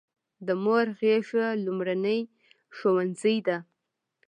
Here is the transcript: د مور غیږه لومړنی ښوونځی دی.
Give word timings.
د 0.47 0.49
مور 0.63 0.85
غیږه 0.99 1.47
لومړنی 1.65 2.19
ښوونځی 2.75 3.37
دی. 3.47 3.57